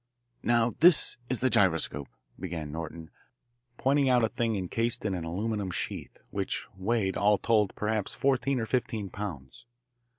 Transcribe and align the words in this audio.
"Now 0.41 0.73
this 0.79 1.17
is 1.29 1.41
the 1.41 1.51
gyroscope," 1.51 2.09
began 2.39 2.71
Norton, 2.71 3.11
pointing 3.77 4.09
out 4.09 4.23
a 4.23 4.29
thing 4.29 4.55
encased 4.55 5.05
in 5.05 5.13
an 5.13 5.25
aluminum 5.25 5.69
sheath, 5.69 6.21
which 6.31 6.65
weighed, 6.75 7.15
all 7.15 7.37
told, 7.37 7.75
perhaps 7.75 8.15
fourteen 8.15 8.59
or 8.59 8.65
fifteen 8.65 9.11
pounds. 9.11 9.67